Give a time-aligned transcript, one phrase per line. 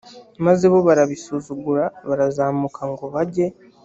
[0.45, 3.47] maze bo barabisuzugura barazamuka ngo bajye